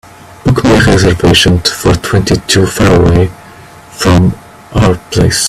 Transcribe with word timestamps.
Book 0.43 0.63
me 0.63 0.71
a 0.71 0.83
reservation 0.83 1.59
for 1.59 1.93
twenty 1.93 2.33
two 2.47 2.65
faraway 2.65 3.27
from 3.91 4.33
our 4.73 4.95
place 5.11 5.39